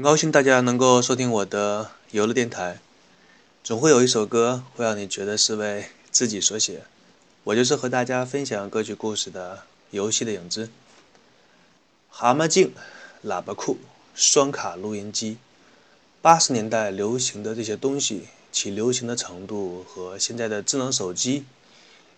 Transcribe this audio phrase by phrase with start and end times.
[0.00, 2.78] 很高兴大家能够收听我的游乐电台。
[3.62, 6.84] 总会有一首歌会让你觉得是为自己所写，
[7.44, 10.70] 我就是和大家分享歌曲故事的游戏的影子。
[12.08, 12.72] 蛤蟆镜、
[13.22, 13.76] 喇叭裤、
[14.14, 15.36] 双卡录音机，
[16.22, 21.44] 八十年代流行的这些东西，其流行的程度和现在的智能手机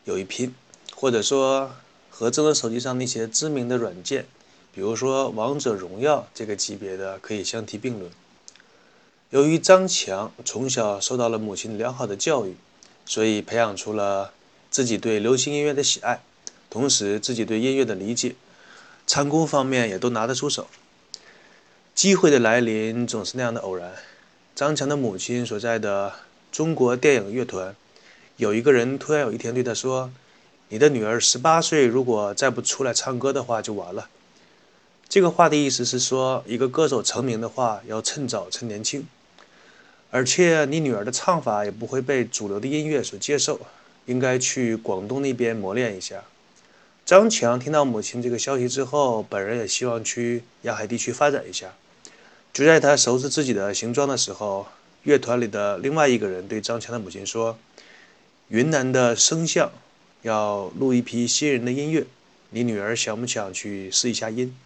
[0.05, 0.55] 有一拼，
[0.95, 1.75] 或者说
[2.09, 4.27] 和智能手机上那些知名的软件。
[4.75, 8.11] 比如说《王者荣耀》这个级别的可以相提并论。
[9.29, 12.57] 由于张强从小受到了母亲良好的教育，
[13.05, 14.33] 所以培养出了
[14.71, 16.23] 自己对流行音乐的喜爱，
[16.71, 18.35] 同时自己对音乐的理解，
[19.07, 20.67] 唱功方面也都拿得出手。
[21.95, 23.93] 机会的来临总是那样的偶然。
[24.55, 26.13] 张强的母亲所在的
[26.51, 27.77] 中国电影乐团，
[28.37, 30.11] 有一个人突然有一天对他说
[30.69, 34.09] ：“你的女儿十八岁，如果再不出来唱歌的话，就完了。”
[35.13, 39.07] 这个话的意思是说，一个歌手成名的话，要趁早趁年轻，
[40.11, 43.61] 而且你女儿的唱法也不会被主流的音乐所接受，
[44.07, 46.25] 应该去广东那边磨练一下。
[47.05, 51.75] 张强听到母亲这个消息之后，本人也希望去沿海地区发展一下。
[52.55, 54.67] 就在他收拾自己的行装的时候，
[55.03, 57.59] 乐团里的另外一个人对张强的母亲说
[58.49, 59.71] ：“云南的声像
[60.23, 62.07] 要录一批新人的音乐，
[62.49, 64.57] 你女儿想不想去试一下音？”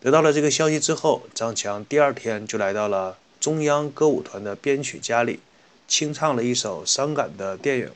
[0.00, 5.40] 得到了这个消息之后，张强第二天就来到了中央歌舞团的编曲家里，
[5.88, 7.90] 清唱了一首伤感的电影，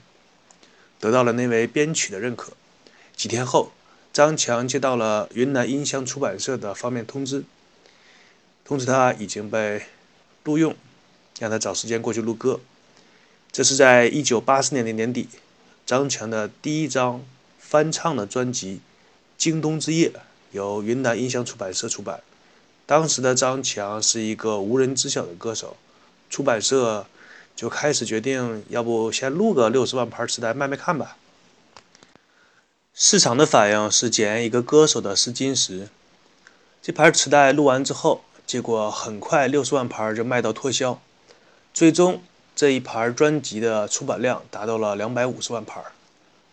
[0.98, 2.54] 得到了那位编曲的认可。
[3.14, 3.70] 几天后，
[4.12, 7.44] 张强接到了云南音像出版社的方面通知，
[8.64, 9.82] 通知他已经被
[10.42, 10.74] 录用，
[11.38, 12.58] 让他找时间过去录歌。
[13.52, 15.28] 这是在一九八四年的年底，
[15.86, 17.22] 张强的第一张
[17.60, 18.76] 翻唱的专辑
[19.38, 20.08] 《京东之夜》。
[20.52, 22.22] 由云南音像出版社出版。
[22.86, 25.76] 当时的张强是一个无人知晓的歌手，
[26.30, 27.06] 出版社
[27.56, 31.16] 就开始决定，要不先录个六十万盘磁带卖卖看吧。
[32.94, 35.88] 市场的反应是检验一个歌手的试金石。
[36.82, 41.00] 这盘磁带录完之后，结果很快六十万盘就卖到脱销。
[41.72, 42.22] 最终
[42.54, 45.82] 这一盘专辑的出版量达到了两百五十万盘。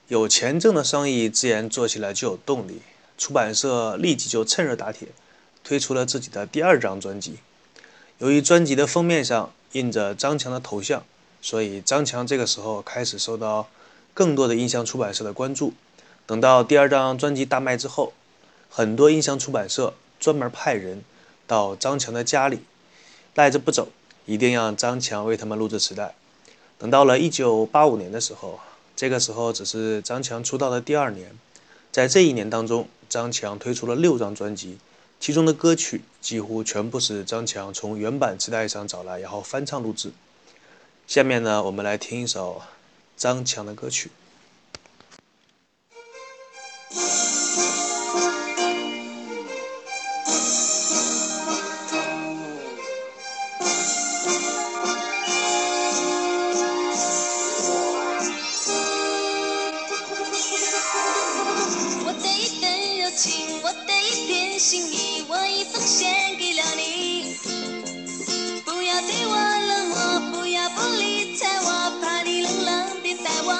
[0.07, 2.81] 有钱挣的生意，自然做起来就有动力。
[3.19, 5.09] 出版社立即就趁热打铁，
[5.61, 7.35] 推出了自己的第二张专辑。
[8.17, 11.03] 由于专辑的封面上印着张强的头像，
[11.41, 13.67] 所以张强这个时候开始受到
[14.13, 15.73] 更多的音像出版社的关注。
[16.25, 18.13] 等到第二张专辑大卖之后，
[18.69, 21.03] 很多音像出版社专门派人
[21.45, 22.61] 到张强的家里，
[23.35, 23.89] 赖着不走，
[24.25, 26.15] 一定让张强为他们录制磁带。
[26.77, 28.61] 等到了1985年的时候，
[28.95, 31.37] 这个时候只是张强出道的第二年，
[31.91, 32.87] 在这一年当中。
[33.09, 34.77] 张强推出了六张专辑，
[35.19, 40.11] 其中的歌曲几乎全部是张强从原版磁带上找来，然后翻唱录制。
[41.07, 42.61] 下面呢，我们来听一首
[43.17, 44.11] 张强的歌曲。
[63.19, 67.35] 情，我的一片心意，我已奉献给了你。
[68.63, 69.35] 不要对我
[69.67, 69.97] 冷漠，
[70.31, 73.51] 不要不理睬我，怕你冷冷对待我。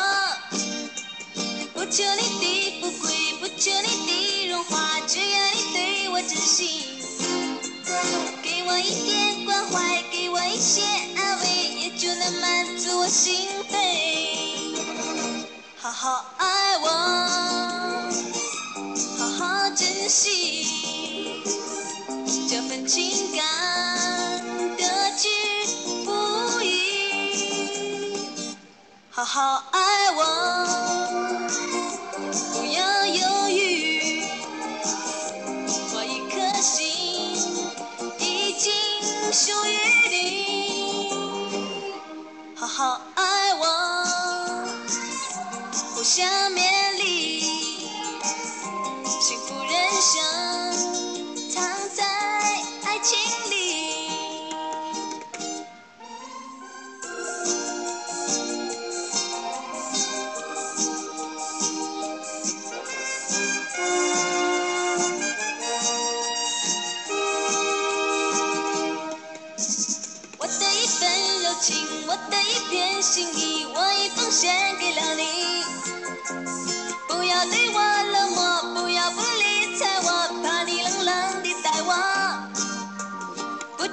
[1.73, 6.69] 不求你的富贵，不求你的荣华，只要你对我真心。
[8.41, 10.83] 给我一点关怀，给我一些
[11.17, 11.45] 安慰，
[11.81, 13.75] 也就能满足我心扉。
[15.75, 17.58] 好好爱我。
[20.09, 20.38] 好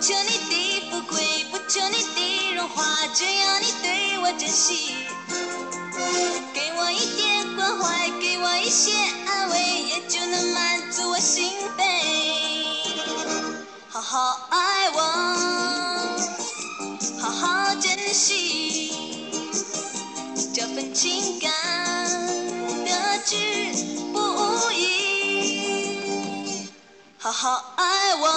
[0.06, 5.08] 求你的富贵，不求你的荣华，只要你对我珍惜。
[6.54, 8.92] 给我一点关怀，给我一些
[9.26, 11.82] 安慰，也就能满足我心扉。
[13.88, 15.00] 好好爱我，
[17.20, 18.92] 好好珍惜
[20.54, 21.50] 这份情感，
[22.84, 23.34] 得之
[24.12, 26.68] 不易。
[27.18, 28.28] 好好爱我，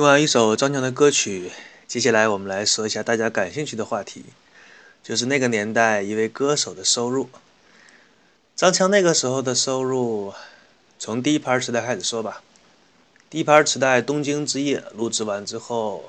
[0.00, 1.52] 听完一首张强的歌曲，
[1.86, 4.24] 接下来我们来说一下大家感兴趣的话题，
[5.02, 7.28] 就是那个年代一位歌手的收入。
[8.56, 10.32] 张强那个时候的收入，
[10.98, 12.42] 从第一盘磁带开始说吧。
[13.28, 16.04] 第一盘磁带《东京之夜》录制完之后，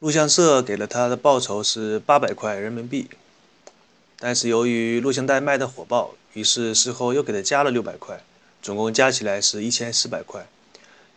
[0.00, 3.08] 录像社给了他的报酬是八百块人民币，
[4.18, 8.24] 但是由于录像带卖的火爆，于是事后又给他加了六百块，
[8.60, 10.44] 总共加起来是一千四百块。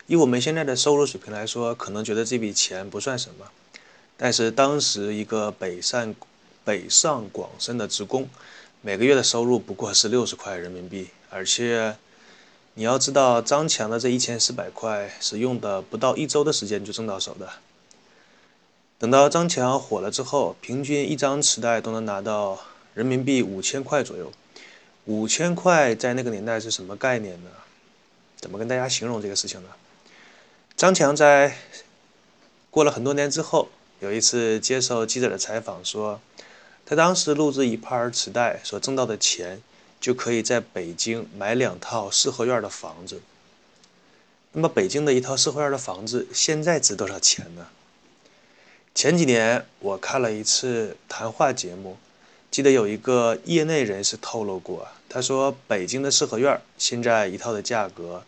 [0.09, 3.45] 以我们现在的收入水平来说，可能觉得这笔钱不算什么，
[4.17, 6.15] 但是当时一个北上
[6.65, 8.27] 北上广深的职工，
[8.81, 11.95] 每个月的收入不过是六十块人民币，而且
[12.73, 17.47] 你要知道，张强的这一千四百块是用的不到一周的时间就挣到手的。
[18.97, 22.59] 等到张强火了之后，平均一张磁带都能拿到
[22.95, 24.31] 人民币五千块左右。
[25.05, 27.51] 五千块在那个年代是什么概念呢？
[28.38, 29.69] 怎么跟大家形容这个事情呢？
[30.79, 31.57] 张强在
[32.71, 33.67] 过了很多年之后，
[33.99, 36.21] 有一次接受记者的采访说，
[36.85, 39.61] 他当时录制一盘磁带所挣到的钱，
[39.99, 43.21] 就可以在北京买两套四合院的房子。
[44.53, 47.67] 那么北京的一套四合院的房子现在值多少钱呢？
[48.95, 51.97] 前几年我看了一次谈话节目，
[52.49, 58.23] 记得有一个业内人士透露过，他说北京的四合院现在一套的价格。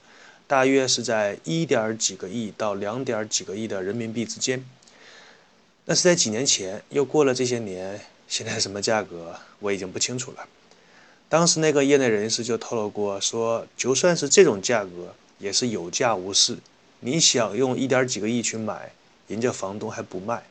[0.51, 4.65] 大约是在一点几个亿到两点几个亿的人民币之间。
[5.85, 10.45] 那是在几年前，又过了这些年，现在什么价格我已经不清楚了。
[11.29, 16.57] 当时那个业内人士就透露过，说就算是这种价格，也是有价无市。
[16.99, 18.91] 你想用一点几个亿去买，
[19.29, 20.43] 人家房东还不卖。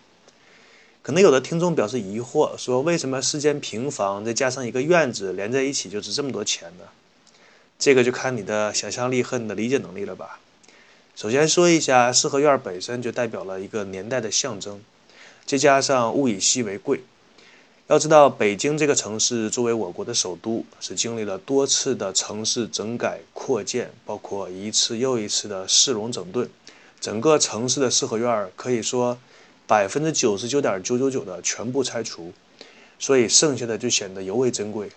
[1.03, 6.85] 可能有的听众表示疑惑，说为什么四间平房再加上一个院子连在一起就值这么多钱呢？
[7.81, 10.39] 这个就看你的想象力和你的理解能力了吧。
[11.17, 14.83] 首先说一下，四合院本身就代表了一个年代的象征，
[15.47, 17.01] 再加上物以稀为贵。
[17.87, 26.49] 要知道，北京这个城市作为我国的首都，是经历了多次的城市整改扩建，包括一次又一次的市容整顿，
[27.01, 29.19] 整个城市的四合院可以说
[29.67, 32.33] 百分之九十九点九九九的全部拆除，
[32.99, 34.91] 所以剩下的就显得尤为珍贵。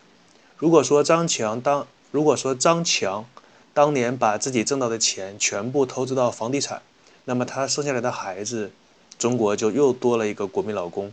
[0.57, 3.25] 如果说张强当如果说张强
[3.73, 6.83] 当年把自己挣到的钱全部投资到房地产，
[7.25, 8.71] 那么他生下来的孩子，
[9.17, 11.11] 中国就又多了一个国民老公。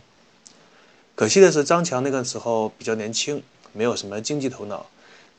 [1.15, 3.41] 可惜的是，张强那个时候比较年轻，
[3.73, 4.85] 没有什么经济头脑，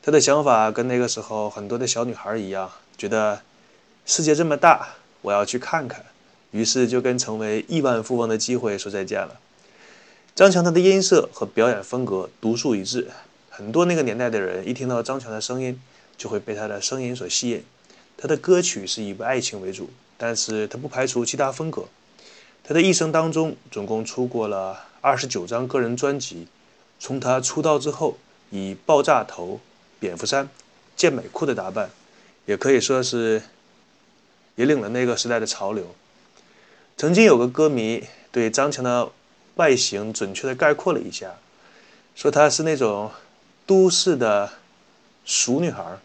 [0.01, 3.39] 他的想法跟那个时候很多的小女孩一样，觉得
[4.05, 6.03] 世界这么大，我要去看看，
[6.51, 9.39] 于是就跟成为亿万富翁的机会说再见了。
[10.35, 13.09] 张强他的音色和表演风格独树一帜。
[13.55, 15.79] 很多那个年代的人一听到张强的声音，
[16.17, 17.63] 就会被他的声音所吸引。
[18.17, 21.85] 他的歌曲是以爱情为主，但是他不排除其他风格。
[22.63, 26.47] 他的一生当中总共出过了二十九张个人专辑。
[26.99, 28.17] 从他出道之后，
[28.49, 29.59] 以爆炸头、
[29.99, 30.49] 蝙蝠衫、
[30.95, 31.91] 健美裤的打扮，
[32.47, 33.43] 也可以说是
[34.55, 35.93] 引领了那个时代的潮流。
[36.97, 39.11] 曾经有个歌迷对张强的
[39.57, 41.35] 外形准确的概括了一下，
[42.15, 43.11] 说他是那种。
[43.65, 44.51] 都市的
[45.25, 45.97] 俗女孩，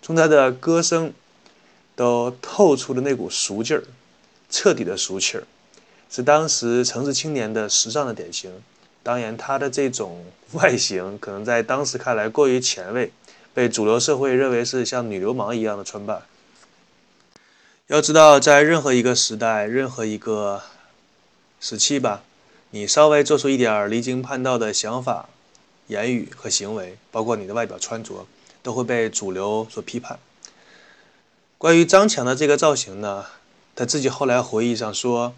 [0.00, 1.12] 从她的歌声
[1.94, 3.84] 都透出了那股俗劲儿，
[4.48, 5.44] 彻底的俗气儿，
[6.10, 8.50] 是当时城市青年的时尚的典型。
[9.02, 13.12] 当然，她的这种外形可能在当时看来过于前卫，
[13.52, 16.22] 被主流社会认为是像女流氓一样的穿扮。
[17.88, 20.62] 要知道，在任何一个时代、任何一个
[21.60, 22.22] 时期吧，
[22.70, 25.28] 你稍微做出一点离经叛道的想法、
[25.88, 28.26] 言语和行为，包括你的外表穿着，
[28.62, 30.18] 都会被主流所批判。
[31.58, 33.26] 关于张强的这个造型呢，
[33.74, 35.34] 他自己后来回忆上说，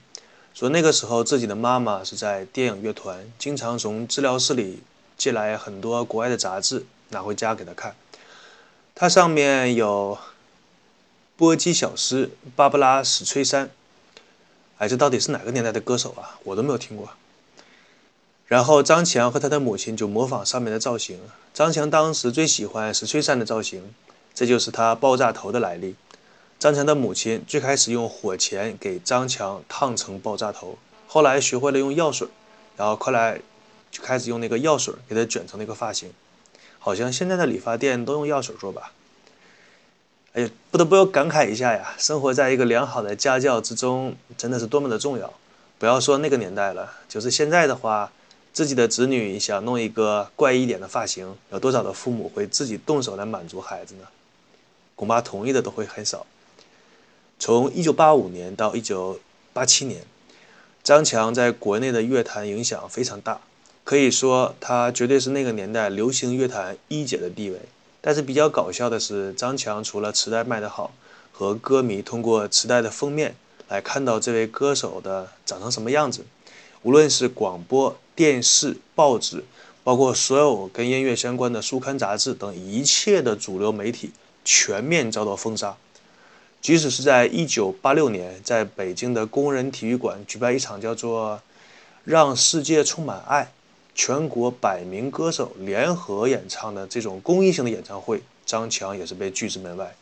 [0.54, 4.82] 说那个时候自己的妈妈是在电影乐团，经常从治疗室里
[5.16, 7.94] 借来很多国外的杂志拿回家给他看，
[8.94, 10.18] 它上面有
[11.36, 13.70] 波姬小诗、芭芭拉史翠珊。
[14.78, 16.38] 哎，这到底是哪个年代的歌手啊？
[16.44, 17.10] 我都没有听过。
[18.46, 21.18] 然后张强和他的母亲就模仿上面的造型。
[21.52, 23.94] 张强当时最喜欢石翠山的造型，
[24.34, 25.96] 这就是他爆炸头的来历。
[26.58, 32.28] 张强的母亲最开始用火钳给张强烫成爆炸头，后来学会了用药水，
[32.76, 33.40] 然后后来
[33.90, 36.10] 就开始用那个药水给他卷成那个发型。
[36.78, 38.92] 好像现在的理发店都用药水做吧。
[40.34, 41.94] 哎呀，不得不要感慨一下呀！
[41.96, 45.32] 生活在一个良好的家教之中，真的是多么的重要。
[45.78, 48.10] 不要说那个年代了，就是现在的话，
[48.54, 54.06] 自己的子女想弄一个怪异一点的发型，有多少的父母会自己动手来满足孩子呢？
[54.94, 56.24] 恐怕同意的都会很少。
[57.36, 60.04] 从1985年到1987年，
[60.84, 63.40] 张强在国内的乐坛影响非常大，
[63.82, 67.58] 可以说他绝对是那个年代流行乐坛一姐的地位。
[68.00, 70.94] 但是比较搞笑的是，张强除了磁带卖得好，
[71.32, 73.34] 和歌迷通过磁带的封面
[73.68, 76.24] 来看到这位歌手的长成什么样子，
[76.82, 79.44] 无论是广播电视、报纸，
[79.82, 84.12] 包括所有跟音乐相关的书刊杂志等一切的主流媒体，
[84.44, 85.76] 全面遭到封杀。
[86.60, 91.40] 即使是在1986年，在北京的工人体育馆举办一场叫做
[92.04, 93.52] “让世界充满爱”。
[93.96, 99.94] 全国百名歌手联合演唱的这种公益性的演唱会，张强也是被拒之门外。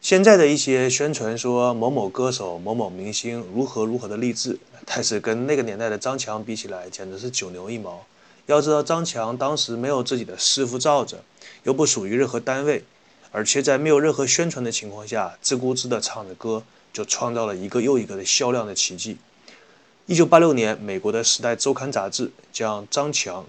[0.00, 8.06] 现在的一些宣传说某某歌手、某某明星如何如何的励志，但是跟那个年代的张强比起来，简直是九牛一毛。
[8.46, 11.22] 要知道，张强当时没有自己的师傅罩着，
[11.64, 12.84] 又不属于任何单位，
[13.32, 16.62] 而且在没有任何宣传的情况下，自顾自地唱着歌，
[16.92, 19.18] 就创造了一个又一个的销量的奇迹。
[20.06, 23.44] 一九八六年，美国的《时代周刊》杂志将张强、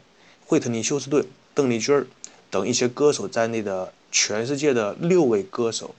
[0.47, 2.07] 惠特尼·休斯顿、邓丽君儿
[2.49, 5.95] 等一些歌手在内的全世界的六位歌手、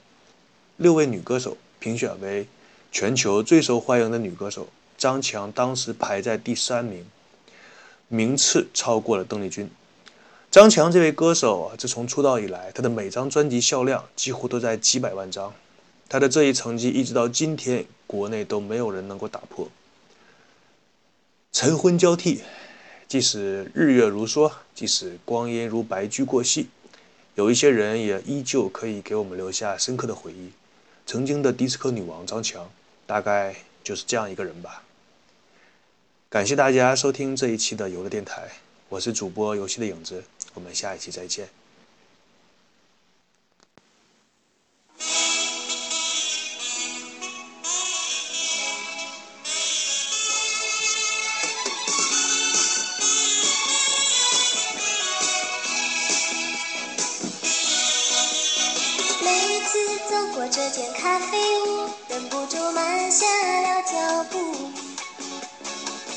[0.81, 2.47] 六位女歌手评选为
[2.91, 4.67] 全球最受欢迎的女歌手。
[4.97, 7.05] 张强当时排在第三名，
[8.09, 9.71] 名次超过了邓丽君。
[10.51, 15.53] 张强这位歌手啊，自从出道以来，他的每张专辑销量几乎都在几百万张。
[16.09, 19.69] 他的这一成绩一直到今天，国内都没有人能够打破。
[21.53, 22.41] 晨昏交替，
[23.07, 26.69] 即使日月如梭，即使光阴如白驹过隙，
[27.35, 30.51] 有一些人也依旧可以给我们留下深刻的回忆。
[31.11, 32.71] 曾经的迪斯科女王张强，
[33.05, 34.85] 大概就是这样一个人吧。
[36.29, 38.49] 感谢大家收听这一期的游乐电台，
[38.89, 40.23] 我是主播游戏的影子，
[40.55, 41.49] 我们下一期再见。
[61.01, 64.37] 咖啡屋，忍不住慢下了脚步。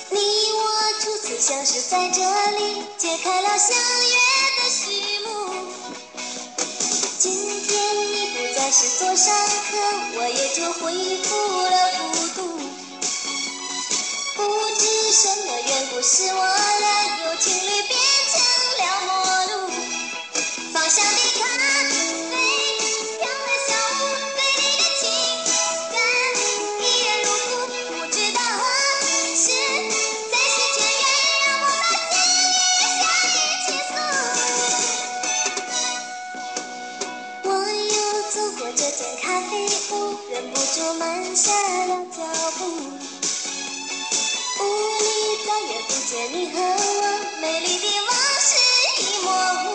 [0.10, 2.20] 你我初次相识在这
[2.58, 4.16] 里，揭开了相约
[4.58, 5.30] 的序幕。
[7.18, 7.32] 今
[7.64, 7.72] 天
[8.12, 9.34] 你不再是座上
[9.72, 9.78] 客，
[10.18, 10.84] 我也就恢
[11.24, 12.02] 复了孤
[12.36, 12.42] 独。
[14.36, 14.42] 不
[14.76, 16.44] 知什么缘故，使我
[16.80, 16.86] 俩
[17.24, 17.98] 由情侣变
[18.34, 18.36] 成
[18.80, 19.14] 了陌
[19.46, 19.72] 路。
[20.74, 21.42] 芳香的咖
[40.32, 41.24] 忍不住慢。
[41.36, 42.22] 下了脚
[42.60, 42.64] 步，
[44.60, 44.64] 屋
[45.00, 45.06] 里
[45.44, 47.02] 再也不见你和我，
[47.42, 48.52] 美丽的往事
[49.00, 49.28] 已模
[49.64, 49.66] 糊。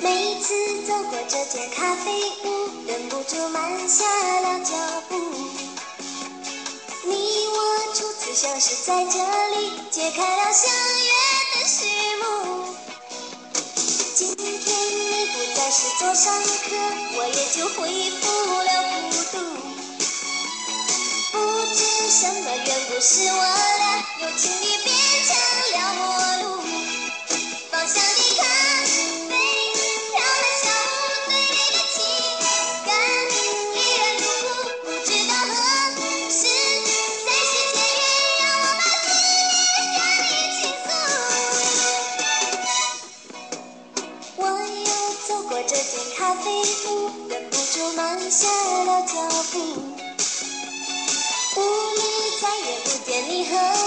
[0.00, 0.04] 每
[0.40, 0.48] 次
[0.84, 2.04] 走过这间咖啡
[2.44, 2.46] 屋，
[2.88, 4.04] 忍不住慢下
[4.40, 4.74] 了脚
[5.08, 5.71] 步。
[8.32, 9.18] 就像是在这
[9.58, 11.10] 里揭开了相约
[11.52, 11.84] 的序
[12.16, 12.24] 幕。
[14.14, 16.48] 今天你不再是座上客
[17.14, 18.24] 我也就恢复
[18.62, 18.70] 了
[19.10, 19.36] 孤独。
[21.30, 21.36] 不
[21.74, 23.84] 知什么缘故使我俩
[24.22, 24.88] 由情侣变
[25.28, 25.30] 成
[25.74, 26.02] 了陌
[26.42, 26.48] 路。
[27.70, 28.21] 放下你
[49.06, 49.14] 脚
[49.52, 49.58] 步。
[51.56, 51.60] 屋
[51.94, 52.02] 里
[52.40, 53.81] 再也不见你和